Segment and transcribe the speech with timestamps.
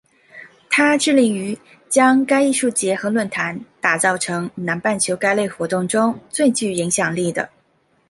[0.67, 1.55] 它致力于
[1.87, 7.47] 将该艺术节和论坛打造成南半球该类活动中最具影响力的。